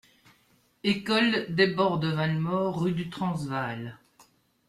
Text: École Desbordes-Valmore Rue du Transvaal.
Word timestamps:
École 0.83 1.45
Desbordes-Valmore 1.53 2.79
Rue 2.81 2.93
du 2.93 3.11
Transvaal. 3.11 3.99